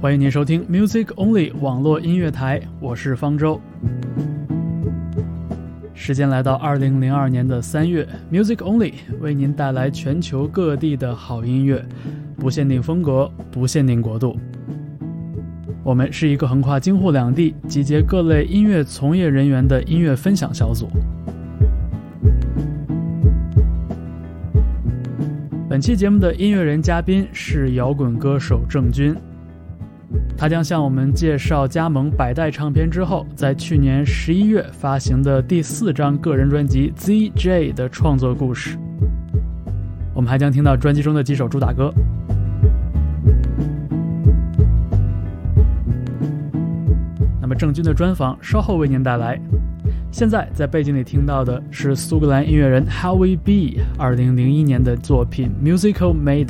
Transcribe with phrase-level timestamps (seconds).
[0.00, 3.60] 欢迎您收听 Music Only 网络音乐台，我是方舟。
[5.92, 11.84] 时间来到二零零二年的三月，Music Only 为您带来全球各地的好音乐，
[12.36, 14.38] 不限定风格，不限定国度。
[15.82, 20.88] 我们是一个横跨京沪两地、集结各类音乐从业人员的音乐分享小组。
[25.68, 29.16] 本期节目的音乐人嘉宾是摇滚歌手郑钧。
[30.36, 38.78] 他将向我们介绍加盟百代唱片之后，在去年十一月发行的第四张个人专辑《ZJ》的创作故事。
[40.14, 41.92] 我们还将听到专辑中的几首主打歌。
[47.40, 49.40] 那么郑钧的专访稍后为您带来。
[50.10, 56.46] 现在在背景里听到的是苏格兰音乐人 Howie B 二零零一年的作品《Musical Mayday》。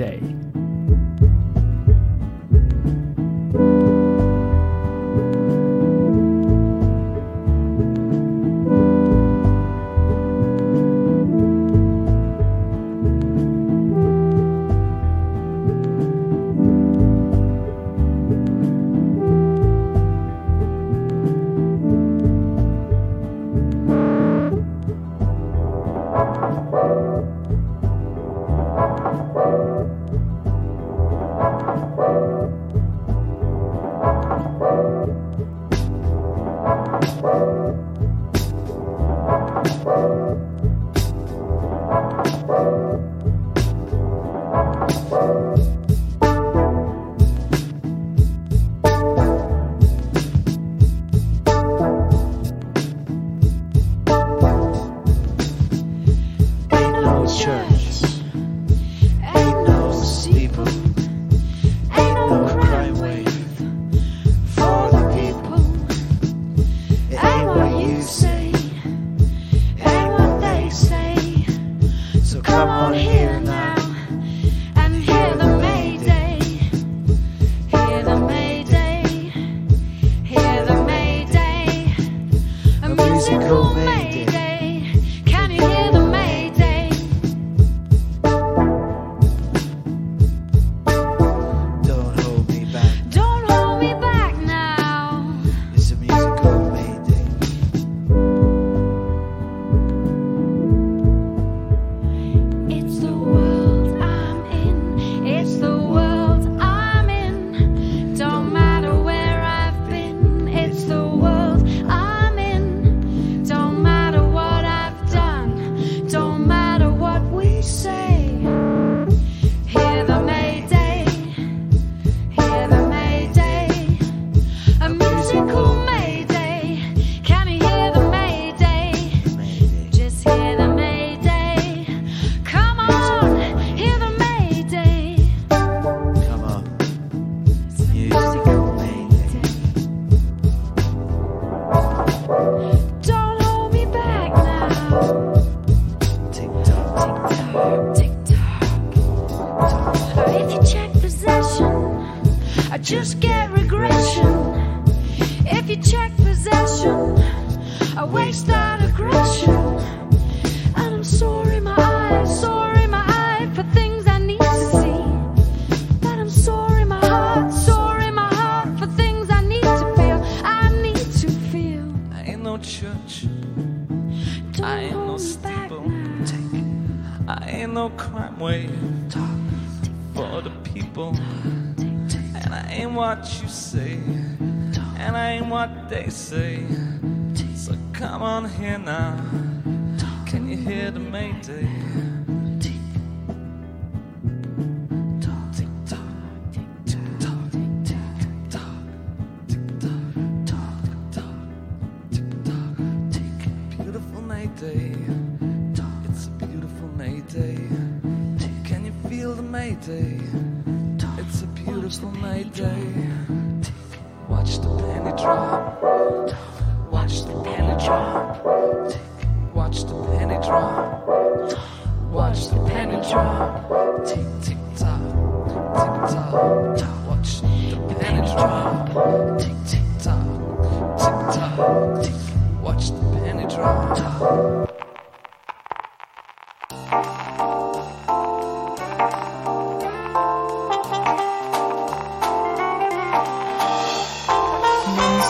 [185.88, 186.47] they say.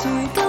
[0.03, 0.48] 谁的？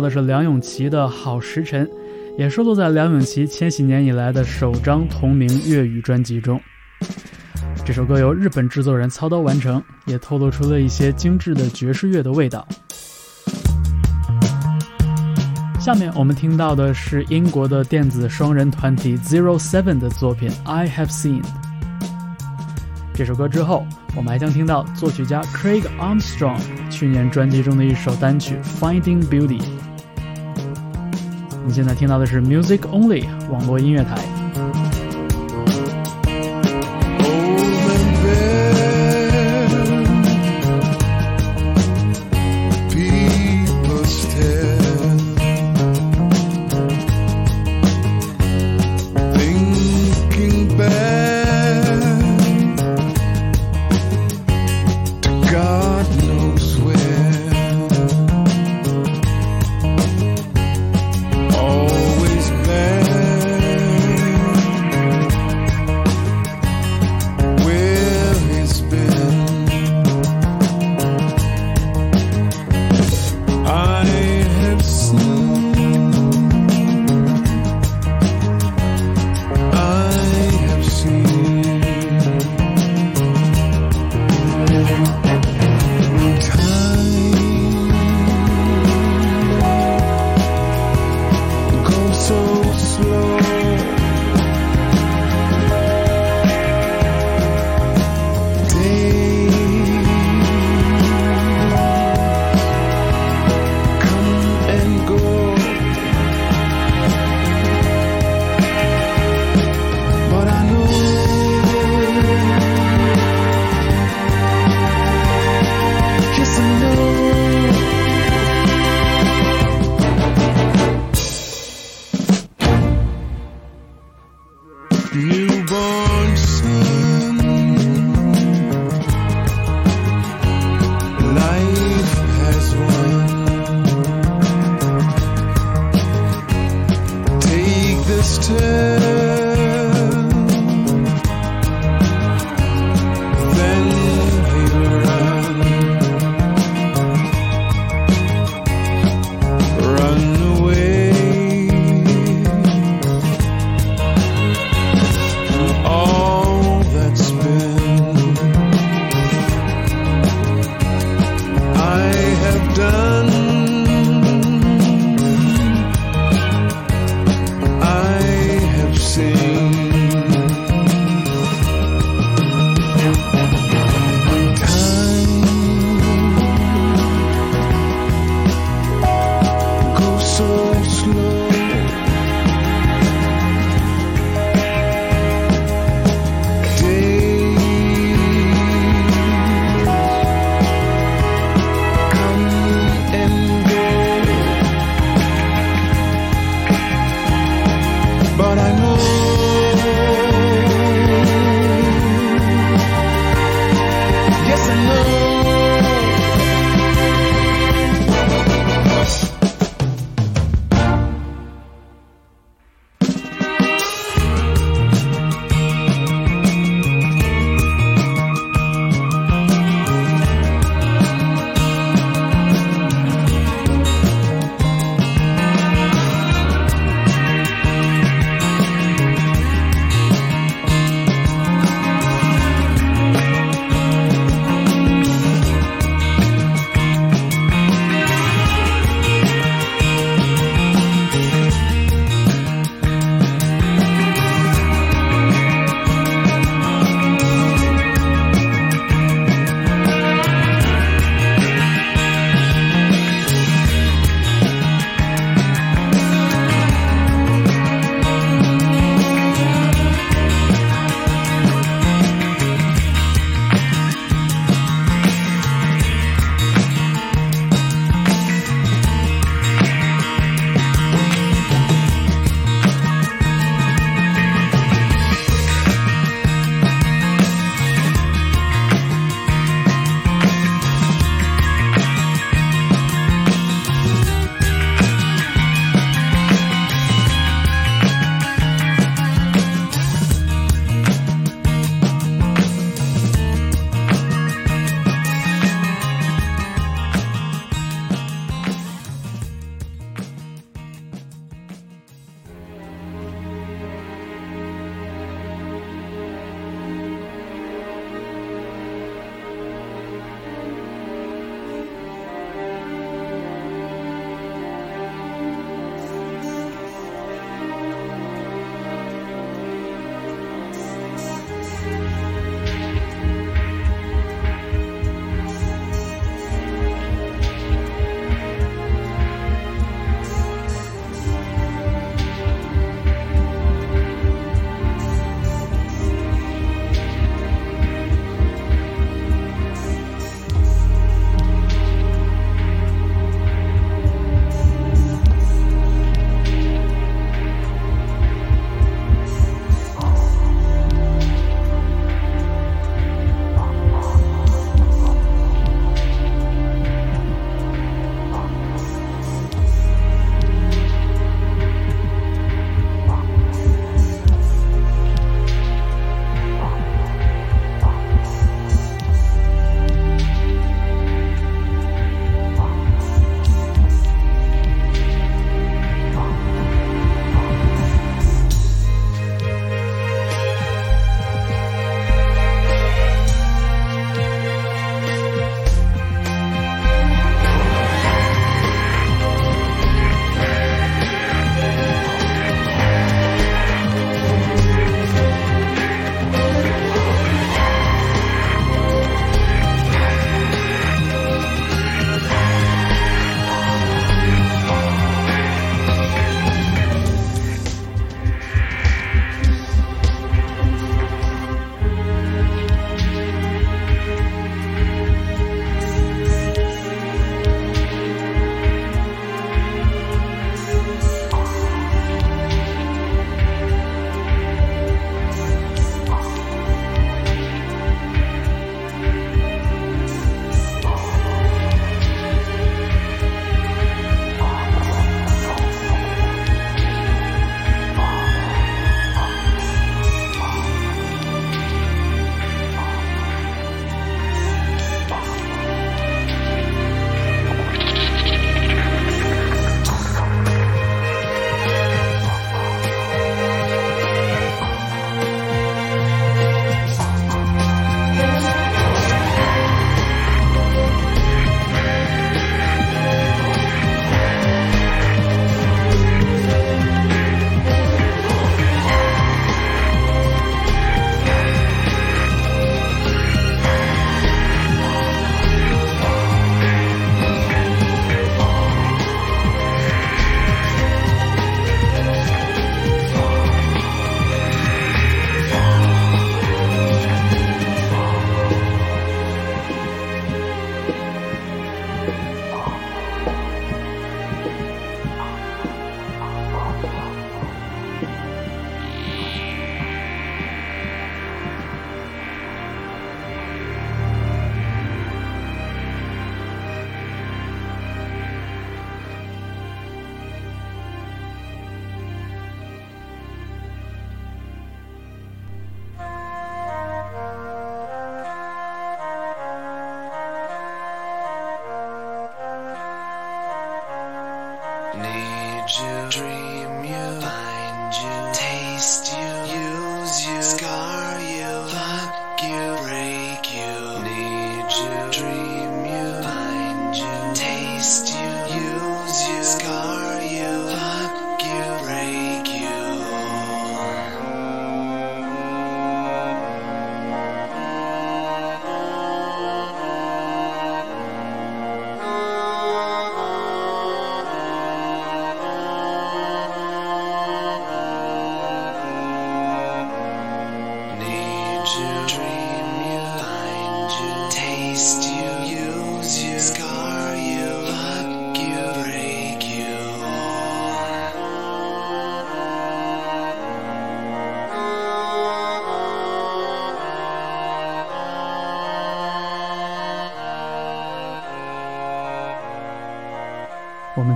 [0.00, 1.86] 的是梁咏琪的《好时辰》，
[2.38, 6.60] 也收录在梁咏琪千禧年以来的首张同名粤语专辑中。
[7.84, 12.66] 这首歌由日本制作人操刀完成，也透露出了一些精致的爵士乐的味道。
[15.80, 21.42] 下面我们听到的是英国的电子双人团体 Zero Seven 的作品《I Have Seen》。
[23.14, 26.60] 这首歌之后，我们还将听到作曲家 Craig Armstrong
[26.90, 29.60] 去年专辑中的一首单曲《Finding Beauty》。
[31.66, 34.39] 你现在听到的是 Music Only 网络音乐台。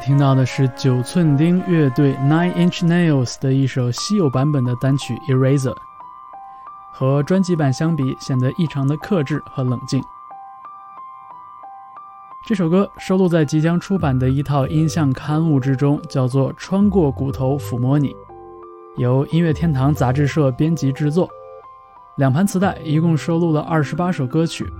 [0.04, 5.72] 听到的是九寸钉乐队 Nine Inch Nails 的一首稀有版本的单曲《Eraser》，
[6.92, 10.04] 和专辑版相比显得异常的克制和冷静。
[12.46, 18.08] 这首歌收录在即将出版的一套音像刊物之中，叫做《穿过骨头抚摸你》，
[18.98, 21.26] 由音乐天堂杂志社编辑制作。
[22.16, 24.70] 两盘磁带一共收录了二十八首歌曲，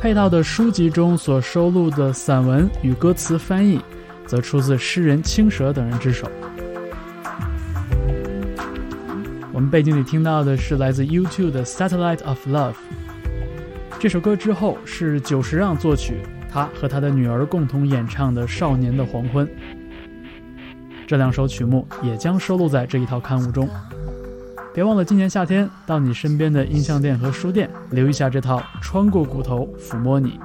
[0.00, 3.80] 配套的书籍中所收录的散文与歌词翻译。
[4.26, 6.30] 则出自诗人青蛇等人之手。
[9.52, 12.72] 我们背景里听到的是来自 U2 的《Satellite of Love》。
[13.98, 19.46] 这首歌之后是久石让作曲，他和他的女儿共同演唱的《少年的黄昏》。
[21.06, 23.66] 这两首曲目也将收录在这一套刊物中。
[24.74, 30.38] 别忘了今年夏天到你身边的音像店和书店留一下这套《穿过骨头抚摸你》。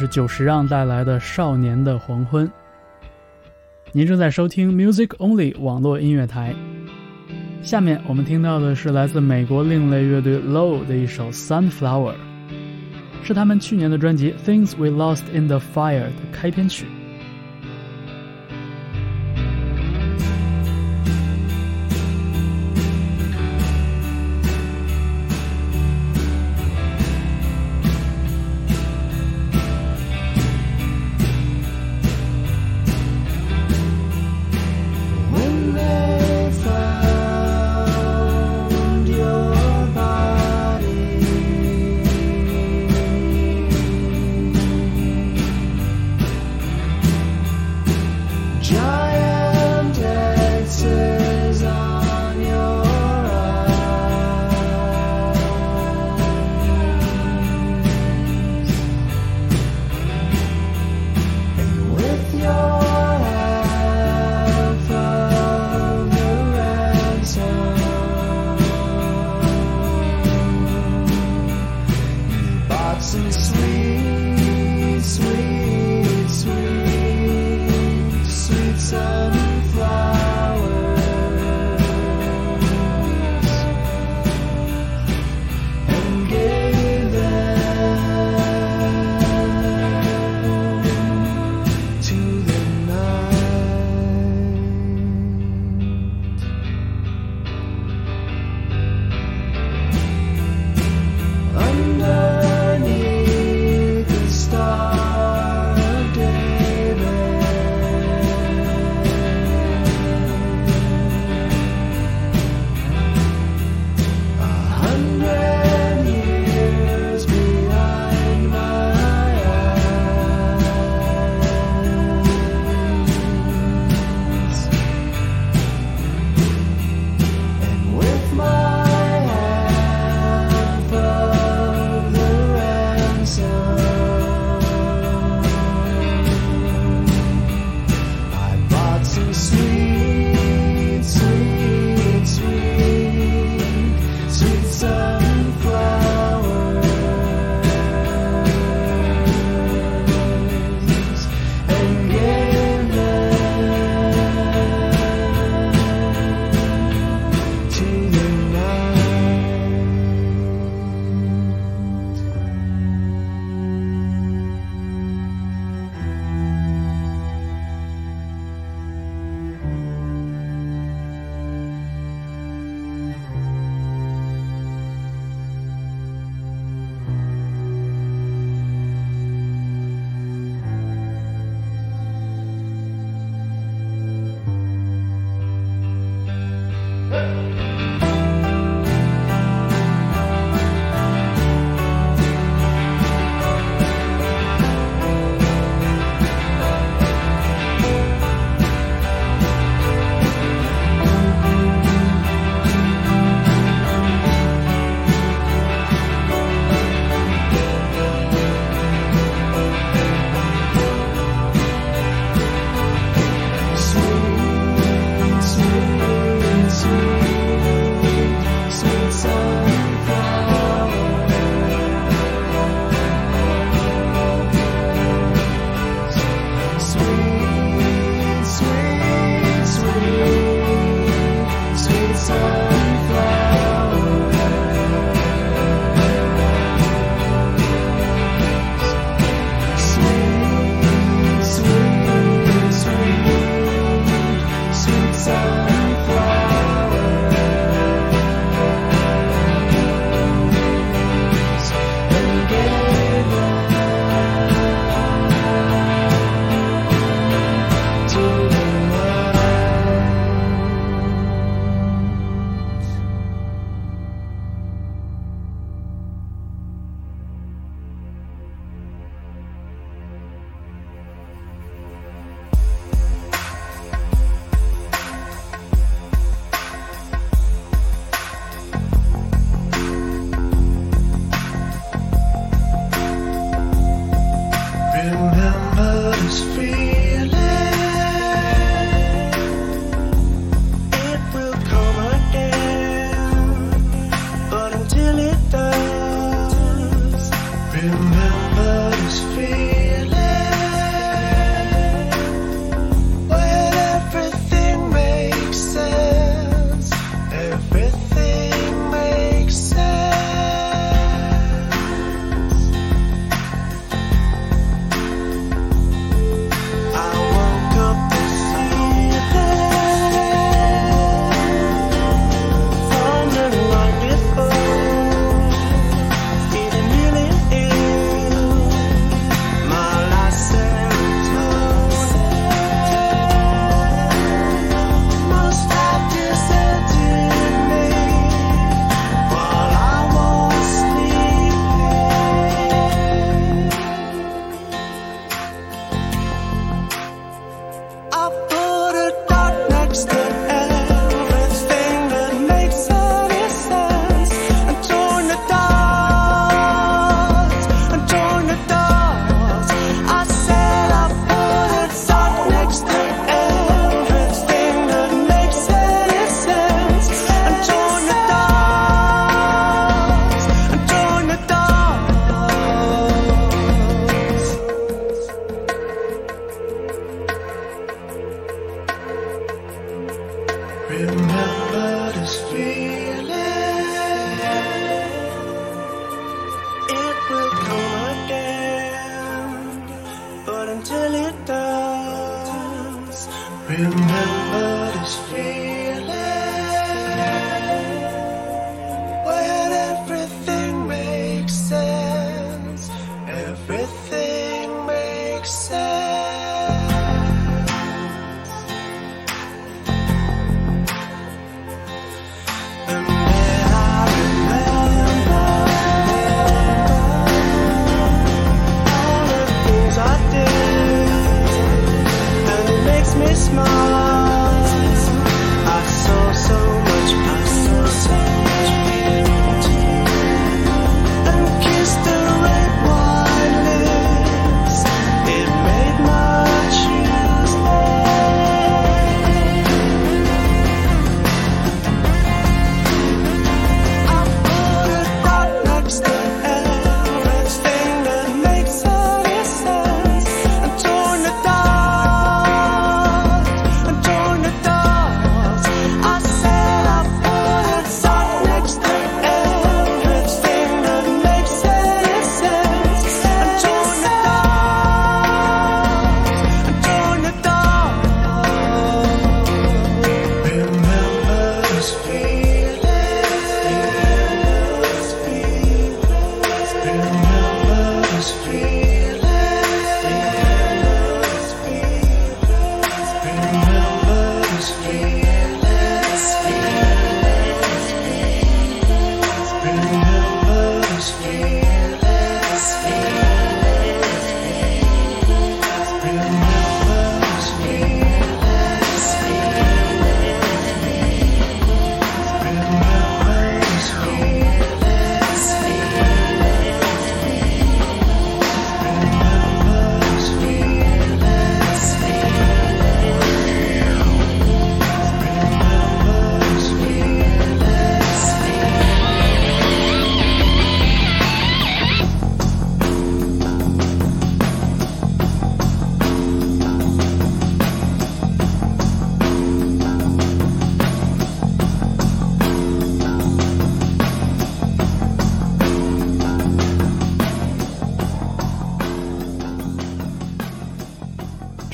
[0.00, 2.50] 是久石让带来的少年的黄昏。
[3.92, 6.54] 您正在收听 music only 网络音乐台。
[7.62, 12.14] 下面我们听到的是来自美国另类乐队 low 的一首 sunflower
[13.22, 16.86] 是他们去年的专辑 things we lost in the fire 的开篇曲。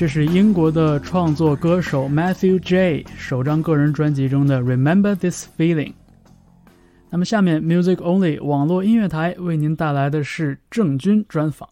[0.07, 5.89] 这是英国的创作歌手 Matthew J 首张个人专辑中的《Remember This Feeling》。
[7.09, 11.67] 那么，下面 Music Only 网络音乐台为您带来的是郑钧专访，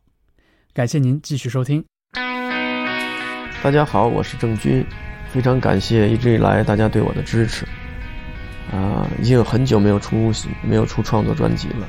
[0.73, 1.81] 感谢您继续收听。
[3.63, 4.83] 大家好，我是郑钧，
[5.31, 7.65] 非常感谢一直以来大家对我的支持。
[8.69, 10.29] 啊、已经有很久没有出
[10.61, 11.87] 没有出创作专辑了，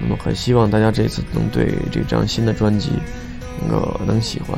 [0.00, 2.92] 那么很希望大家这次能对这张新的专辑
[3.60, 4.56] 能够能喜欢。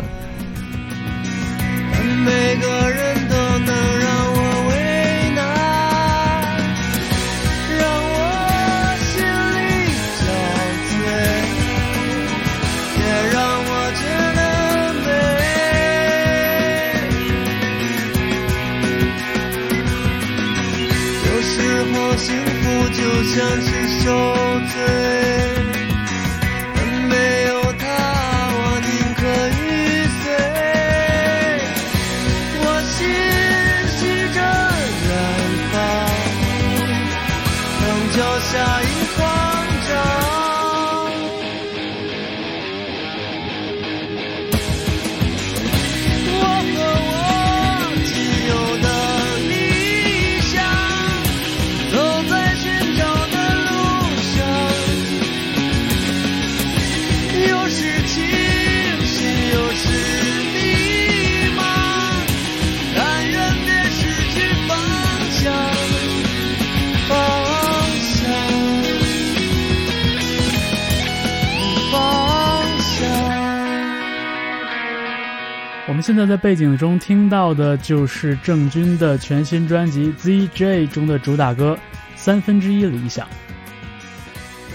[75.86, 80.48] 我们现在在背景中听到的就是郑钧的全新专辑《ZJ》
[80.88, 81.78] 中的主打歌
[82.16, 83.26] 《三分之一理想》。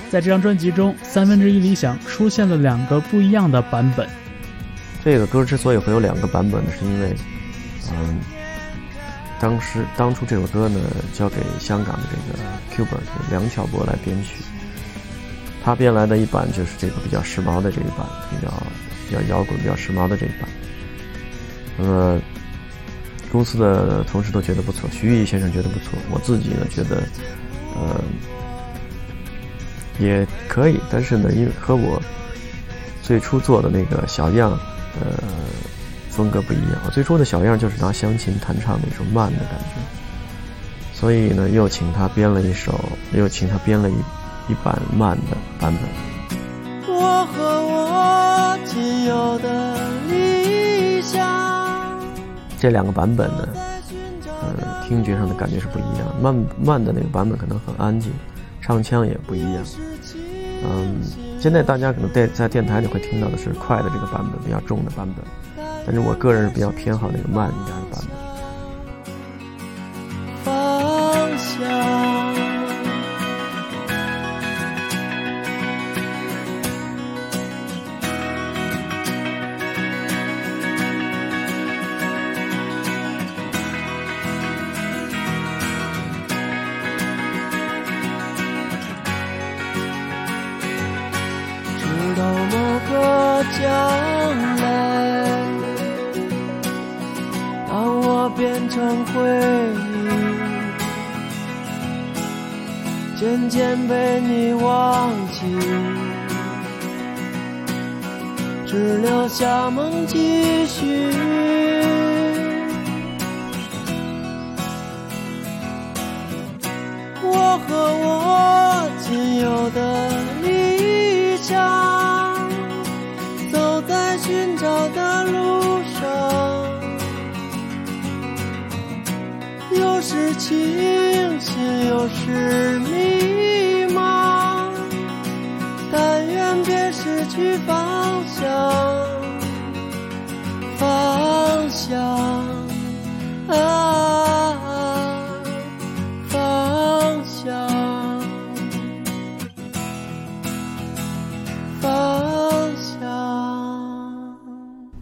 [0.10, 4.07] 在这张专辑中，《三分之一理想》出现了两个不一样的版本。
[5.03, 7.16] 这个歌之所以会有两个版本呢，是因为，
[7.91, 8.20] 嗯，
[9.39, 10.80] 当时当初这首歌呢
[11.14, 12.99] 交给香港的这个 Qbert
[13.30, 14.43] 梁巧波来编曲，
[15.64, 18.51] 他编来的一版就是这个比较时髦的这一版，比较
[19.07, 20.49] 比较摇滚、比较时髦的这一版。
[21.78, 22.20] 那么
[23.32, 27.03] 公司的同事都觉得不错，徐艺先生觉得不错，我自己呢觉得，
[27.76, 28.01] 呃，
[30.00, 32.02] 也可以，但是呢，因为和我
[33.04, 34.52] 最初做的那个小样，
[35.00, 35.12] 呃，
[36.10, 36.82] 风格不一样。
[36.86, 39.76] 我最初的小样就是拿湘琴弹唱的一种慢的感觉，
[40.93, 42.80] 所以呢，又请他编了一首，
[43.14, 43.93] 又请他编了一
[44.47, 45.84] 一版慢的版本。
[46.88, 49.78] 我和我仅有的
[50.08, 51.20] 理想。
[52.58, 53.47] 这两个版本呢，
[54.26, 56.08] 呃，听觉上的感觉是不一样。
[56.22, 58.12] 慢慢的那个版本可能很安静，
[58.70, 59.63] 唱腔也不一样。
[60.63, 61.01] 嗯，
[61.39, 68.18] 现在大家可能在在电台里会听到的是快的这个版本，比较重的版本，但是我个人是比较偏好那个慢一点的版本。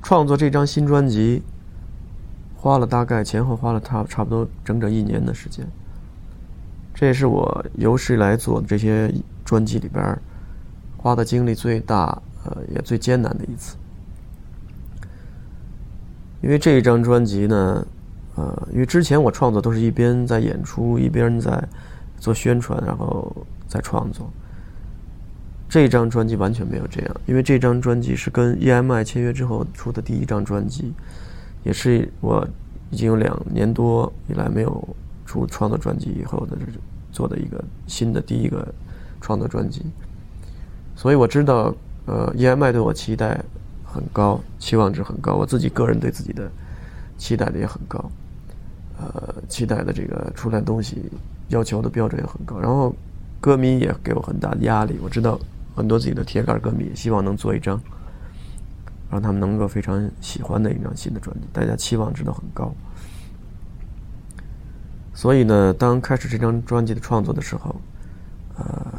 [0.08, 1.44] 创作这张新专辑，
[2.56, 5.68] 花了大概前后花了差差不多整整一年的时间。
[6.94, 10.18] 这也是我有史以来做的这些专辑里边
[10.96, 13.76] 花的精力最大，呃，也最艰难的一次。
[16.42, 17.86] 因为这一张专辑呢，
[18.36, 21.62] 呃，因为之前我创作都是一边在演出，一边在
[22.18, 24.32] 做宣传，然后再创作。
[25.70, 30.94] 这张专辑完全没有这样，因为这张专辑是跟 EMI 签约之后出的第一张专辑，
[31.64, 32.48] 也是我
[32.90, 34.96] 已经有两年多以来没有
[35.26, 38.66] 出创作专辑以后的这种做的一个新的第一个
[39.20, 39.82] 创作专辑，
[40.96, 43.44] 所以我知道，呃，EMI 对我期待
[43.84, 46.50] 很高，期望值很高，我自己个人对自己的
[47.18, 48.10] 期待的也很高，
[49.00, 51.12] 呃，期待的这个出来东西
[51.50, 52.96] 要求的标准也很高，然后
[53.42, 55.38] 歌迷也给我很大的压力，我知道
[55.78, 57.80] 很多自己的铁杆歌迷希望能做一张
[59.12, 62.74] 让他们能够非常喜欢的一张新的专辑，大家期望值都很高。
[65.14, 67.76] 所以呢，当开始这张专辑的创作的时候，
[68.58, 68.94] 呃，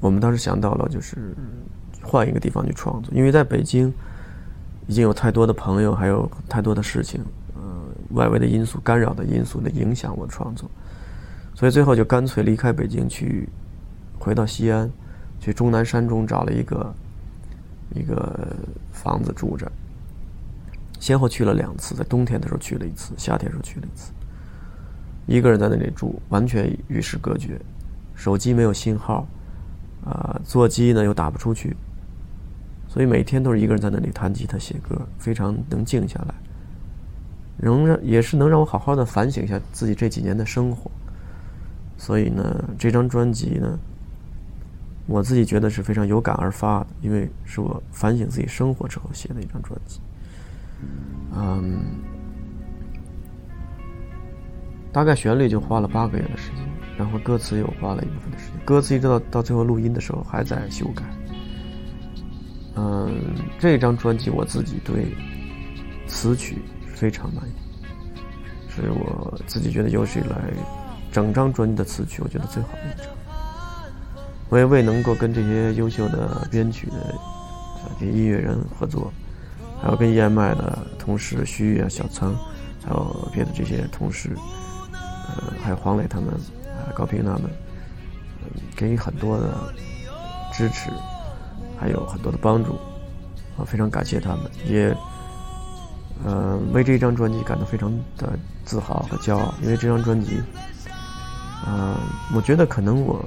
[0.00, 1.36] 我们当时想到了就是
[2.02, 3.92] 换一个地方去创作，因为在北京
[4.86, 7.22] 已经有太多的朋友，还有太多的事情，
[7.54, 7.62] 呃，
[8.12, 10.68] 外围的因素干扰的因素的影响我创作，
[11.54, 13.48] 所以最后就干脆离开北京去
[14.24, 14.90] 回到西安，
[15.38, 16.94] 去终南山中找了一个
[17.94, 18.56] 一个
[18.90, 19.70] 房子住着。
[20.98, 24.10] 先后去了两次，在冬天的时候去了一次，夏天的时候去了一次。
[25.26, 27.60] 一个人在那里住，完全与世隔绝，
[28.14, 29.26] 手机没有信号，
[30.06, 31.76] 啊、座机呢又打不出去，
[32.88, 36.34] 所以每天都是一个人在那里弹吉他写歌，非常能静下来，
[37.58, 40.90] 仍让也是能让我好好的反省一下自己这几年的生活。
[41.98, 43.78] 所以呢，这张专辑呢，
[45.06, 50.00] 我自己觉得是非常有感而发的，因为是我反省自己生活之后写的一张专辑。
[51.36, 51.80] 嗯，
[54.92, 61.02] 大概旋律就花了八个月的时间，然后歌词又花了一部分的时间，歌词一直到到最后录音的时候还在修改。
[62.76, 63.14] 嗯，
[63.58, 65.06] 这张专辑我自己对
[66.06, 67.52] 词曲非常满意，
[68.68, 70.52] 是我自己觉得有史以来
[71.12, 73.06] 整张专辑的词曲我觉得最好的一张。
[74.54, 79.12] 我也为能够跟这些优秀的编曲的音乐人合作，
[79.82, 82.32] 还有跟 EMI 的同事徐玉啊、小仓，
[82.86, 84.30] 还有别的这些同事，
[84.92, 86.28] 呃，还有黄磊他们，
[86.66, 87.50] 啊，高平他们，
[88.76, 89.74] 给予很多的
[90.52, 90.88] 支持，
[91.76, 92.74] 还有很多的帮助，
[93.58, 94.96] 啊，非常感谢他们，也
[96.24, 100.40] 呃为这张专辑感到非常的自豪和骄傲，因为这张专辑，
[101.66, 101.98] 啊、
[102.32, 103.20] 我觉得可能我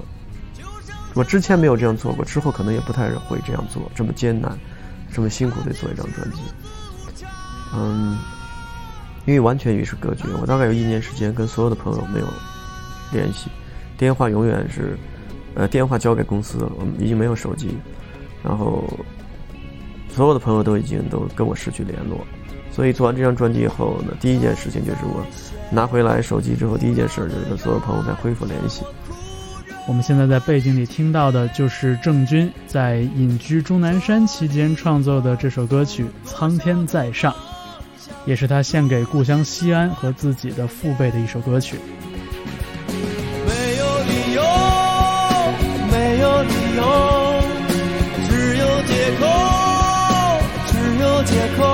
[1.14, 4.58] 我之前没有这样做过，之后可能也不太会这样做，这么艰难，
[5.12, 6.40] 这么辛苦的做一张专辑，
[7.74, 8.18] 嗯。
[9.26, 12.26] 因为完全与世隔绝，我大概有一年时间跟所有的朋友没有
[13.12, 13.50] 联系，
[13.98, 14.96] 电话永远是，
[15.54, 17.76] 呃，电话交给公司了，我们已经没有手机，
[18.42, 18.88] 然后
[20.08, 22.26] 所有的朋友都已经都跟我失去联络，
[22.72, 25.22] 所以做完这张专辑以后呢，第一件事情就是我
[25.70, 28.82] 拿回来手机之后，第一件事就是跟所有朋友再恢复联系。
[29.88, 37.32] 我们现在在背景里听到的就是郑钧在隐居终南山期间创作的这首歌曲《苍天在上》，
[38.26, 41.78] 也是他献给故乡西安和自己的父辈的一首歌曲。
[43.46, 44.42] 没有理由，
[45.90, 47.42] 没有理由，
[48.28, 49.24] 只有借口，
[50.66, 51.64] 只有借口，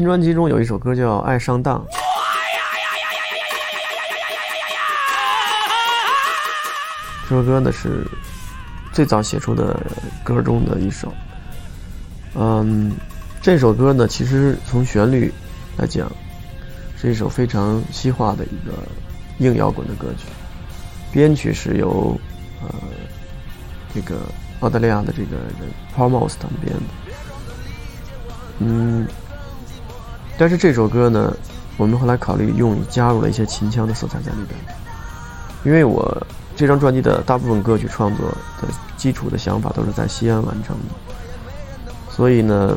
[0.00, 1.78] 新专辑中有一首歌叫《爱上当》，
[7.28, 8.06] 这首歌呢是
[8.94, 9.78] 最早写出的
[10.24, 11.12] 歌中的一首。
[12.34, 12.96] 嗯，
[13.42, 15.30] 这首歌呢，其实从旋律
[15.76, 16.10] 来讲，
[16.96, 18.72] 是一首非常西化的一个
[19.40, 20.24] 硬摇滚的歌曲。
[21.12, 22.18] 编曲是由
[22.62, 22.74] 呃
[23.94, 24.16] 这个
[24.60, 26.80] 澳大利亚的这个人 Paul Moss 他们编的。
[28.60, 29.06] 嗯，
[30.40, 31.36] 但是这首歌呢，
[31.76, 34.58] 我们后来考虑用加入了一些秦腔的色彩在里边，
[35.64, 36.26] 因为我
[36.56, 38.26] 这张专辑的大部分歌曲创作
[38.58, 38.66] 的
[38.96, 42.74] 基础的想法都是在西安完成的，所以呢，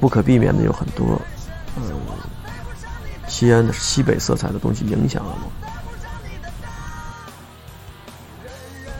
[0.00, 1.06] 不可避免的有很多，
[1.76, 1.82] 呃，
[3.28, 5.52] 西安的西北色彩的东西影响了我。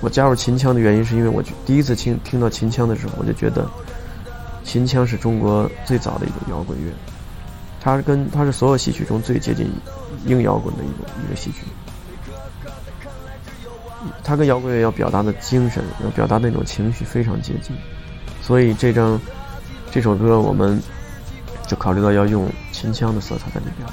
[0.03, 3.69] 我加入秦腔的原因是因为我第一次听听到秦腔的时候，我就觉得。
[4.69, 6.93] 秦腔是中国最早的一种摇滚乐，
[7.81, 9.67] 它是跟它是所有戏曲中最接近
[10.27, 11.65] 硬摇滚的一个一个戏曲。
[14.23, 17.75] 它跟摇滚乐要表达的精神，要表达那种情绪非常接近，
[18.43, 19.19] 所以这张
[19.91, 20.79] 这首歌我们
[21.67, 23.89] 就考虑到要用秦腔的色彩在里边。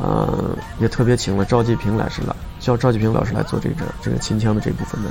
[0.00, 5.10] 呃，也特别请了赵继平老师来，叫赵继平老师来做这个这个秦腔的这部分的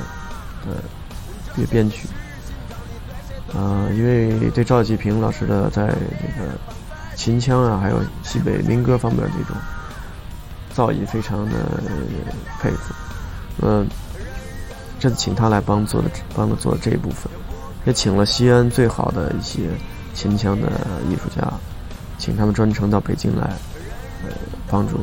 [0.66, 2.08] 呃编曲。
[3.54, 6.58] 呃，因为对赵继平老师的在这个
[7.16, 9.62] 秦腔啊，还有西北民歌方面这种
[10.74, 11.52] 造诣非常的
[12.62, 12.94] 佩服。
[13.62, 13.86] 嗯，
[15.00, 17.30] 这次请他来帮做的，帮着做这一部分，
[17.84, 19.64] 也请了西安最好的一些
[20.14, 20.70] 秦腔的
[21.10, 21.46] 艺术家，
[22.18, 23.48] 请他们专程到北京来，
[24.24, 24.32] 呃，
[24.70, 24.98] 帮助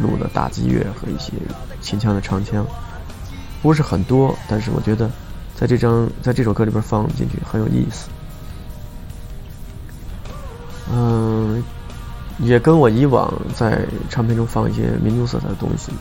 [0.00, 1.32] 录了打击乐和一些
[1.80, 2.64] 秦腔的唱腔，
[3.60, 5.10] 不是很多，但是我觉得。
[5.60, 8.08] 在这张，在这首歌里边放进去很有意思，
[10.90, 11.62] 嗯，
[12.38, 15.92] 也跟我以往在唱片中放一些民族色彩的东西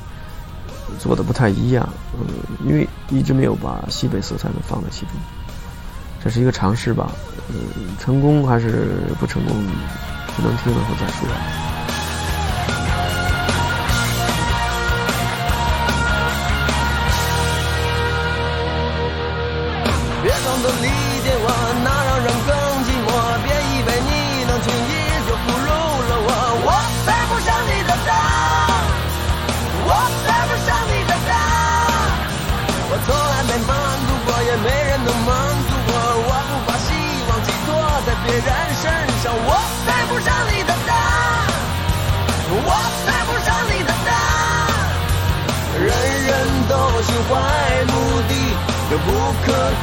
[0.98, 2.26] 做的不太一样，嗯，
[2.66, 5.10] 因为一直没有把西北色彩给放在其中，
[6.24, 7.12] 这是一个尝试吧，
[7.50, 7.58] 嗯，
[8.00, 9.54] 成功还是不成功，
[10.38, 11.28] 不能听了后再说。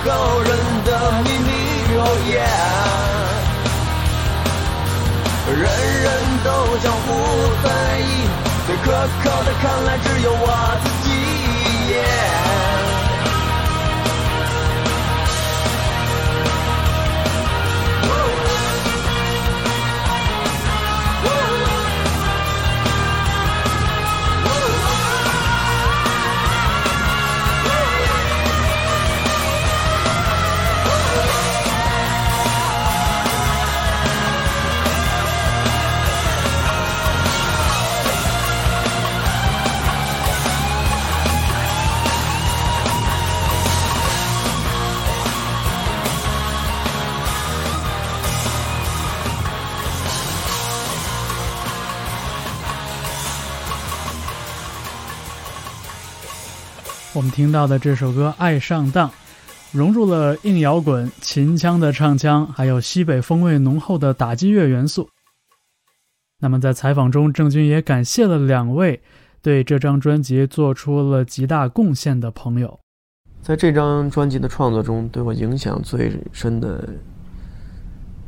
[0.07, 0.51] 高人
[0.85, 0.91] 的
[1.25, 1.51] 秘密
[1.99, 2.39] ，Oh yeah！
[5.51, 5.59] 人
[6.03, 6.07] 人
[6.45, 6.49] 都
[6.79, 7.07] 相互
[7.65, 7.67] 在
[7.99, 8.03] 意，
[8.69, 8.85] 最可
[9.25, 10.47] 靠的看来只有我
[10.85, 10.96] 自己
[57.17, 59.09] 我们听到的这首歌《爱上当》，
[59.73, 65.09] 融入了硬摇滚、秦腔的唱腔，还有西北风味浓厚的打击乐元素。
[66.41, 69.01] 那么在采访中，郑钧也感谢了两位
[69.41, 72.79] 对这张专辑做出了极大贡献的朋友。
[73.41, 76.87] 在这张专辑的创作中，对我影响最深的，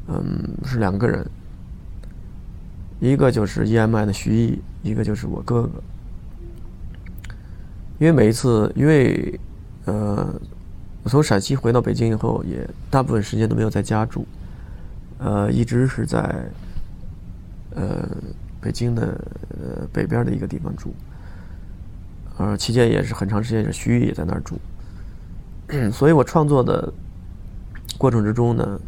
[0.07, 1.31] 嗯，是两个人，
[3.01, 5.83] 一个就是 EMI 的徐艺，一个就是我哥哥。
[7.99, 9.41] 因为每一次，因为，
[9.87, 10.33] 呃，
[11.03, 14.25] 我从陕西回到北京以后，也大部分时间都没有在家住，
[15.19, 16.21] 呃，一直是在，
[17.75, 18.09] 呃，
[18.61, 19.03] 北京的
[19.51, 20.95] 呃北边的一个地方住，
[22.39, 24.57] 呃，期间也是很长时间是徐艺也在那儿住，
[25.91, 26.93] 所以我创作的
[27.99, 28.81] 过程之中呢，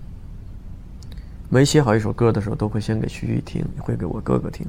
[1.48, 4.64] 没写好一首歌的时候，都会先给徐艺听，会给我哥哥听，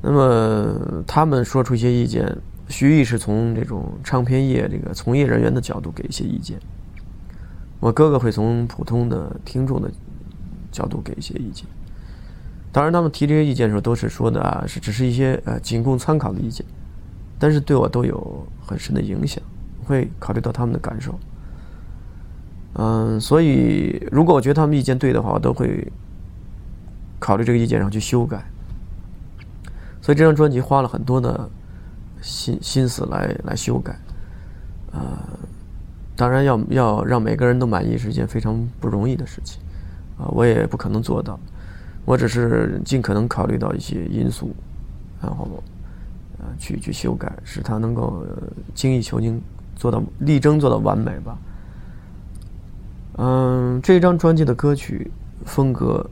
[0.00, 2.36] 那么他们说出一些意见。
[2.68, 6.58] 徐艺是从这种唱片业这个从业人员的角度给一些意见，
[7.80, 9.90] 我哥哥会从普通的听众的
[10.70, 11.66] 角度给一些意见。
[12.70, 16.64] 当然，他们提这些意见的时候，都是说的啊，是只是一些呃仅供参考的意见，
[17.38, 19.42] 但是对我都有很深的影响，
[19.84, 21.18] 会考虑到他们的感受。
[22.74, 25.86] 嗯，所以如果我觉得他们意见对的话，我都会
[27.18, 28.42] 考虑这个意见，然后去修改。
[30.00, 31.50] 所以这张专辑花了很多的
[32.22, 33.98] 心心思来来修改，
[34.92, 35.18] 呃，
[36.16, 39.60] 当然要要让每个人都满意是一件非常不容易的事情，
[40.16, 41.38] 啊、我也不可能做到，
[42.04, 44.54] 我只是尽可能考虑到一些因素，
[45.20, 45.62] 然后
[46.38, 48.24] 呃去去修改，使它能够、
[48.74, 49.40] 精益求精，
[49.74, 51.38] 做到力争做到完美吧。
[53.18, 55.10] 嗯，这张专辑的歌曲
[55.44, 56.08] 风格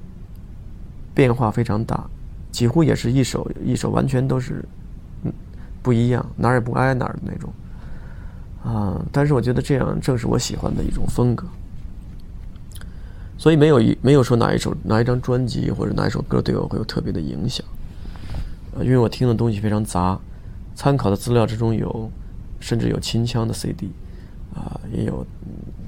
[1.14, 2.04] 变化非常大，
[2.50, 4.64] 几乎也是一首一首完全都是
[5.82, 7.52] 不一样，哪儿也不挨哪儿的那种
[8.64, 9.00] 啊。
[9.10, 11.46] 但是我觉得这样正是我喜欢的一种风格，
[13.38, 17.64] 所以没有一没有说哪一首哪一张专辑或者哪一首歌对我会有特别的影响，
[18.76, 20.18] 呃，因为我听的东西非常杂，
[20.74, 22.10] 参考的资料之中有
[22.60, 23.90] 甚至有秦腔的 CD
[24.54, 25.24] 啊、也有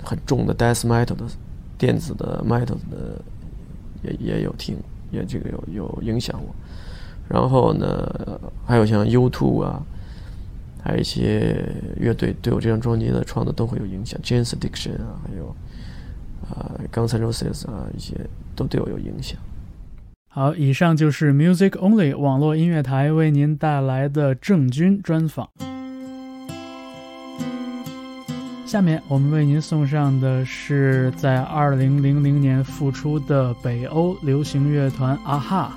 [0.05, 1.25] 很重的 death metal 的
[1.77, 3.21] 电子的 metal 的
[4.03, 4.77] 也也有听，
[5.11, 6.55] 也这个有有影响我。
[7.33, 9.83] 然后呢，还有像 U2 啊，
[10.85, 11.65] 还有一些
[11.97, 15.57] 乐队对我这张专辑的创作都会有影响，James Addiction 啊，还有
[16.51, 18.15] 啊 Guns N' Roses 啊，一些
[18.55, 19.39] 都对我有影响。
[20.29, 25.49] 好，以上就是 Music Only 网络音乐台为您带来的郑钧专访。
[28.67, 35.73] 下面我们为您送上的是在二零零零年复出的北欧流行乐团啊哈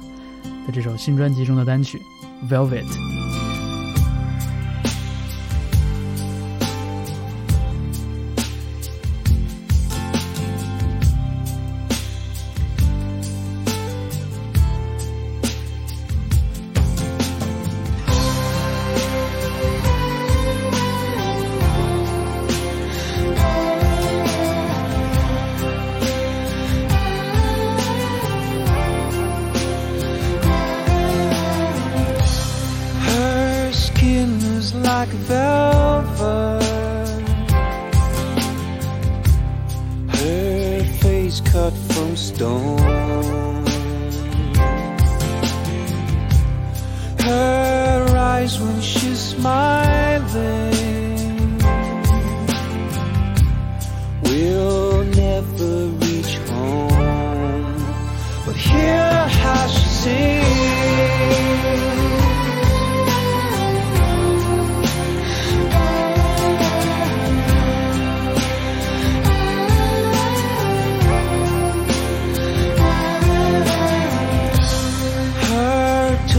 [0.66, 2.02] 的这首新专辑中的单曲
[2.50, 2.86] 《Velvet》。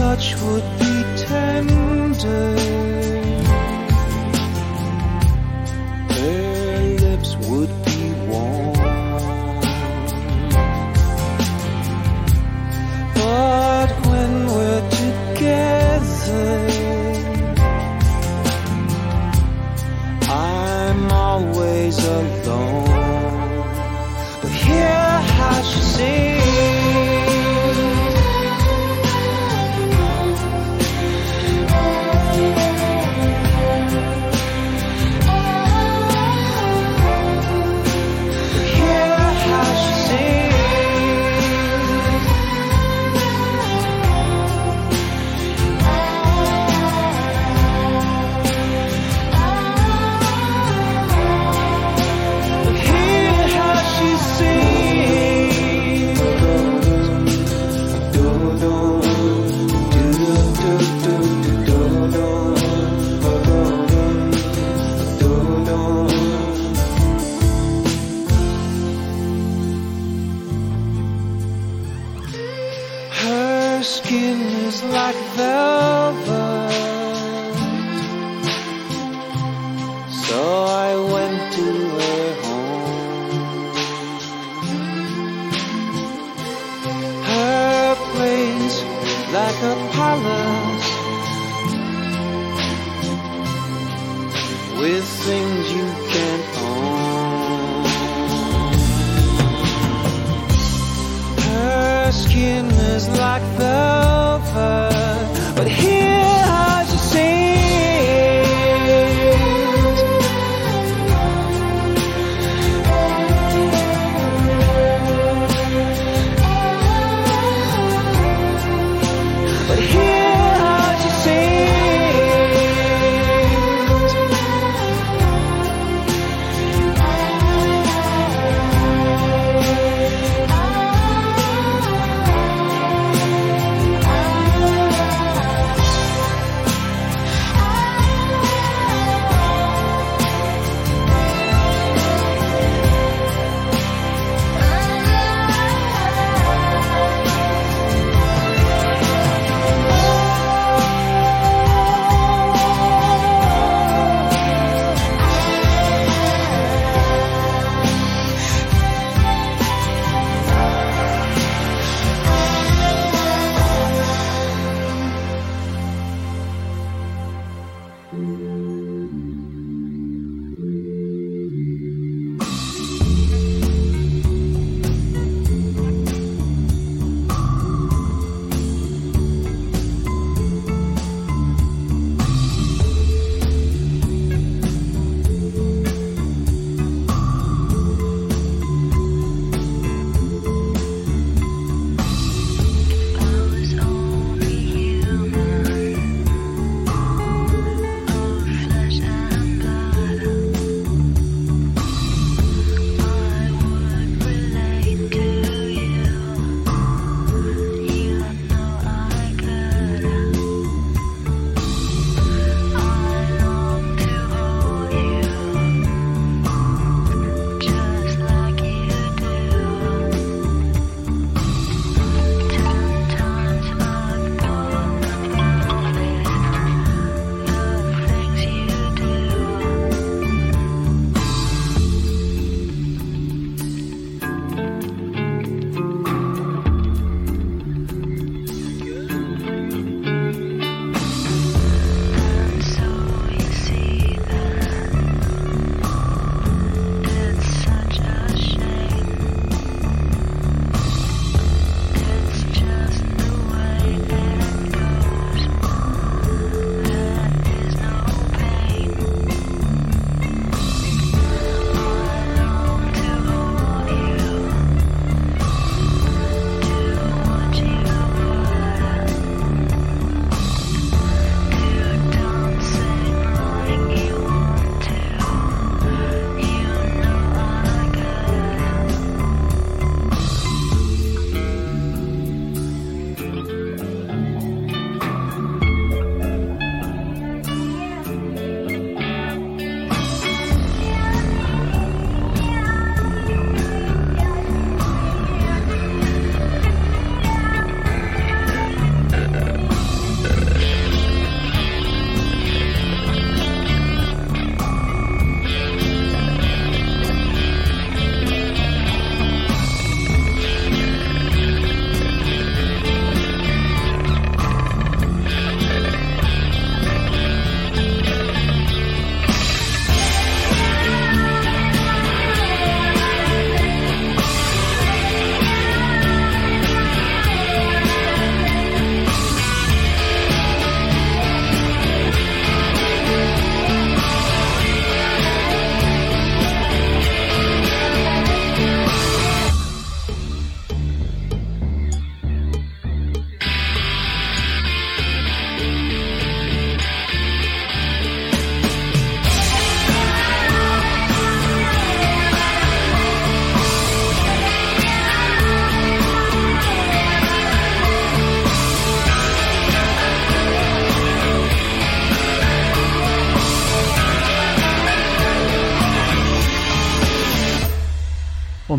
[0.07, 2.86] Touch would be tender.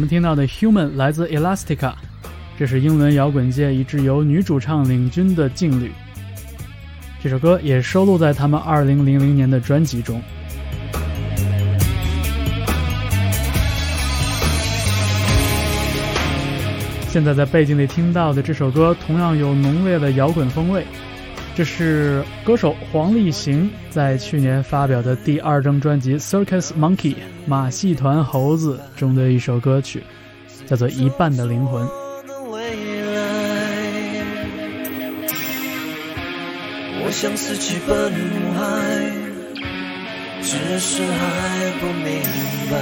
[0.08, 1.92] 听到的《Human》来自 Elastica，
[2.58, 5.92] 这是英伦摇滚界一支由女主唱领军的劲旅。
[7.22, 8.94] 这首歌也收录在他们2000
[9.34, 10.22] 年的专辑中。
[17.10, 20.86] 现在在背景里听到的这首歌同样有浓烈的摇滚风味，
[21.58, 27.14] 这是歌手黄立行在去年发表的第二张专辑《Circus Monkey》
[27.46, 30.04] 马戏团猴子中的一首歌曲，
[30.66, 31.84] 叫做《一半的灵魂》。
[37.02, 38.12] 我，想死去奔
[38.54, 38.62] 海，
[40.40, 42.22] 只是还不明
[42.70, 42.78] 白。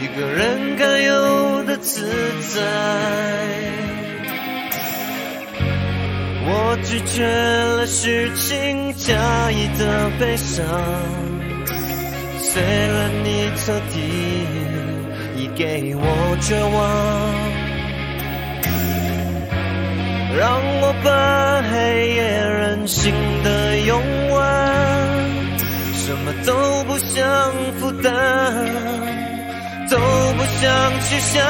[0.00, 2.06] 一个人该有的自
[2.54, 3.99] 在。
[6.42, 10.64] 我拒绝了虚情假意的悲伤，
[12.38, 14.00] 虽然你彻底，
[15.36, 16.02] 已给我
[16.40, 16.76] 绝望，
[20.38, 23.12] 让我把黑夜任性
[23.44, 24.40] 的用完，
[25.94, 27.18] 什么都不想
[27.78, 28.10] 负担。
[29.90, 30.70] 都不想
[31.02, 31.44] 去想，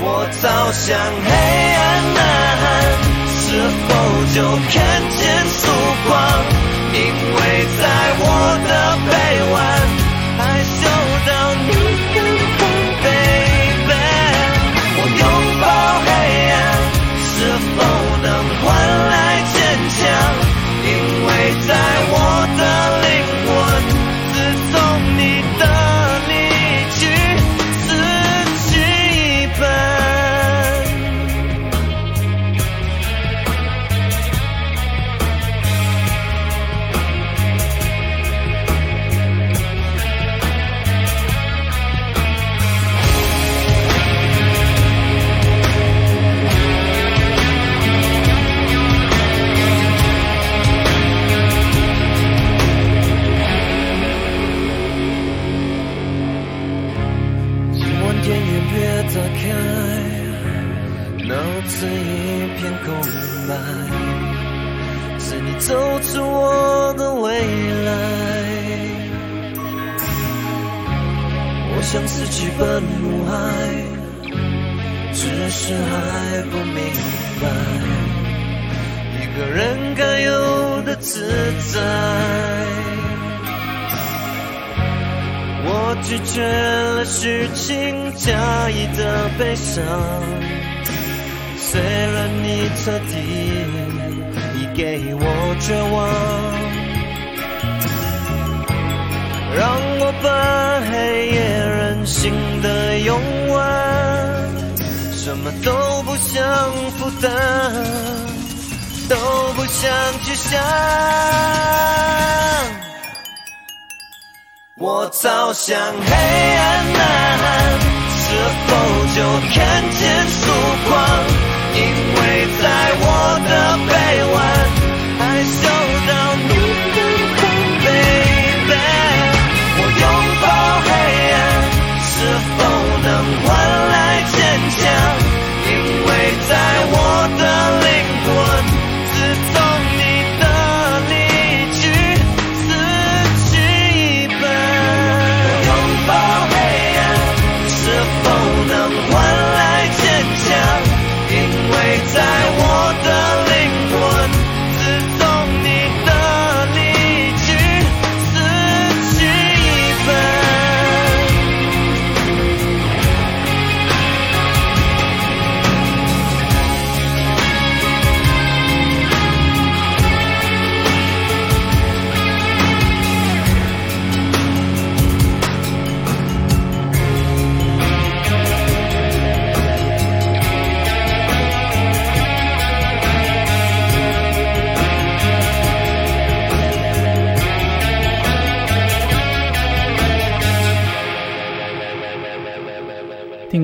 [0.00, 1.30] 我早想黑
[1.76, 2.20] 暗呐
[2.60, 2.66] 喊，
[3.48, 3.88] 是否
[4.34, 4.76] 就看
[5.08, 5.18] 见
[5.48, 5.58] 曙
[6.06, 6.12] 光？
[6.92, 7.38] 因为
[7.80, 7.82] 在
[8.20, 8.22] 我
[8.68, 8.70] 的
[9.08, 9.10] 臂
[9.52, 9.56] 弯，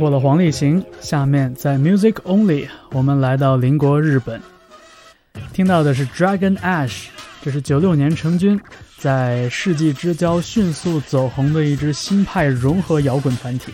[0.04, 4.38] 过了黄立行，下面在 Music Only，我们来到邻国日本，
[5.54, 7.04] 听到的是 Dragon Ash，
[7.40, 8.60] 这是九六年成军，
[8.98, 13.72] 在世纪之交迅速走红的一支新派融合摇滚团体。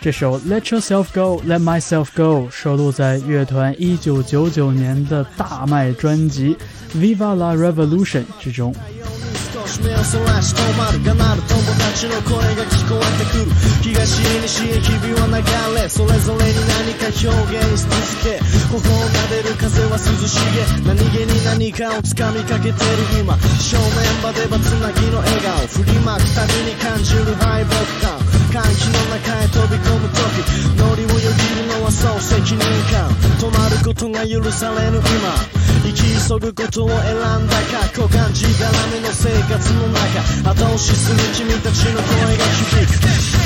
[0.00, 6.56] 这首 Let Yourself Go, Let Myself Go 收录在乐团一九九九年的大卖专辑
[6.96, 8.74] 《Viva la Revolution》之中。
[9.80, 13.50] 目をそらし止まるがなる友達の声が聞こえてくる
[13.82, 18.38] 東へ西へ日々は流れそれぞれに何か表現し続け
[18.70, 30.22] 頬を撫でる風は涼しげ何気に何かを掴みかけてる今正面場ではつなぎの笑顔振りまくたびに感じる敗北感歓喜の中へ飛び込む時
[30.78, 32.58] ノリをよぎるのはそう責任
[32.92, 33.10] 感。
[33.42, 35.02] 止まることが許されぬ今。
[35.82, 40.50] 生き急ぐことを選んだか股間じがらめの生活の中。
[40.50, 43.43] 後押しする君たちの声が響く。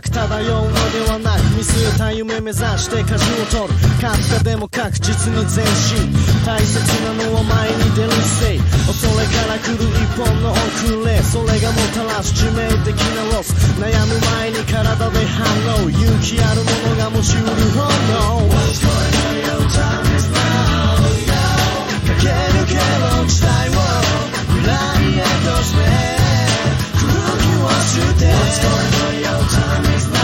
[0.00, 6.12] く漂うのではなく見据えた夢目指して舵を取る勝つかでも確実に前進
[6.44, 18.92] 大切なのは前に出るせい恐れから来る一本の遅れそれがもたらす致命的なロス悩む前に体で反応勇気ある者が持ちうる本能 What's going
[19.24, 21.06] on your time is now
[22.04, 23.72] 駆け抜けろ時代を
[24.50, 26.15] 未来へと進め空
[27.96, 28.32] today.
[28.32, 29.14] What's going on?
[29.24, 30.15] Your time is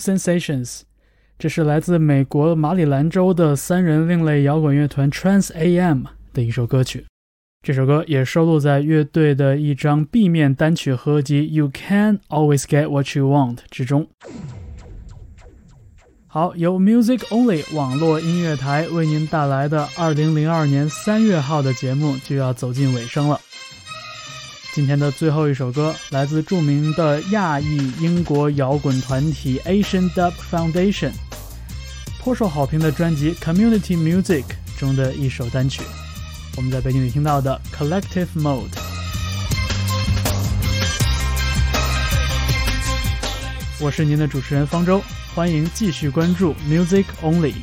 [0.00, 0.80] Sensations，
[1.38, 7.04] 这是来自美国马里兰州的三人另类摇滚乐团 Trans AM 的一首歌曲。
[7.62, 14.08] 这首歌也收录在乐队的一张 B 面单曲合集《You Can Always Get What You Want》之中。
[16.26, 23.38] 好，由 Music Only 网络音乐台为您带来的2002年3月号的节目就要走进尾声了。
[24.72, 31.10] 今天的最后一首歌来自著名的亚裔英国摇滚团体 Asian Dub Foundation，
[32.20, 34.44] 颇受好评的专辑《Community Music》
[34.78, 35.82] 中的一首单曲，
[36.56, 38.70] 我们在背景里听到的《Collective Mode》。
[43.80, 45.02] 我是您的主持人方舟，
[45.34, 47.54] 欢迎继续关注 Music Only。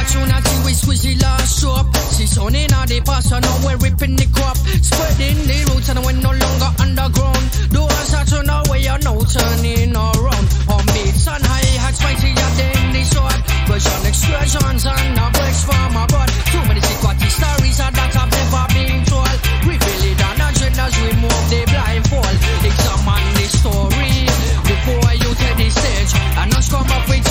[0.00, 1.94] Boy, if we we the last drop.
[2.16, 4.56] See sun in the past, I know we're ripping the crop.
[4.56, 7.44] Spreading the roots and we're no longer underground.
[7.68, 10.46] Doors are turned away, are no turning around.
[10.72, 13.40] On beats and high hats, mightier than the sword.
[13.68, 16.30] Version excursions and the breaks from abroad.
[16.48, 19.36] Too many secret stories that have never been told.
[19.68, 22.36] Reveal it on agendas, remove the blindfold.
[22.64, 24.16] Examine the story
[24.64, 26.12] before you take the stage.
[26.40, 27.29] And not come up with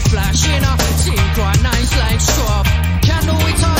[0.00, 2.66] flashing up, 尽管 nice like swap，
[3.02, 3.75] 看路一趟。